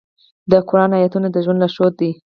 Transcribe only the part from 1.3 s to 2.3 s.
د ژوند لارښود دي.